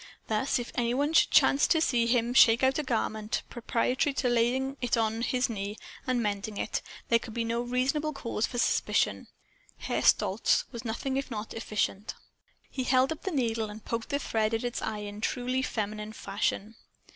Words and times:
Thus, 0.29 0.57
if 0.57 0.71
any 0.73 0.95
one 0.95 1.13
should 1.13 1.29
chance 1.29 1.67
to 1.67 1.79
see 1.79 2.07
him 2.07 2.33
shake 2.33 2.63
out 2.63 2.79
a 2.79 2.83
garment, 2.83 3.43
preparatory 3.51 4.15
to 4.15 4.29
laying 4.29 4.75
it 4.81 4.97
on 4.97 5.21
his 5.21 5.47
knee 5.47 5.77
and 6.07 6.23
mending 6.23 6.57
it, 6.57 6.81
there 7.09 7.19
could 7.19 7.35
be 7.35 7.43
no 7.43 7.61
reasonable 7.61 8.11
cause 8.11 8.47
for 8.47 8.57
suspicion. 8.57 9.27
Herr 9.77 10.01
Stolz 10.01 10.63
was 10.71 10.83
nothing 10.83 11.17
if 11.17 11.29
not 11.29 11.53
efficient. 11.53 12.15
He 12.71 12.85
held 12.85 13.11
up 13.11 13.21
the 13.21 13.31
needle 13.31 13.69
and 13.69 13.85
poked 13.85 14.09
the 14.09 14.17
thread 14.17 14.55
at 14.55 14.63
its 14.63 14.81
eye 14.81 15.03
in 15.05 15.21
truly 15.21 15.61
feminine 15.61 16.13
fashion. 16.13 16.77